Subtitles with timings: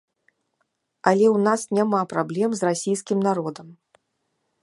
[1.11, 3.67] Але ў нас няма праблем з расійскім народам.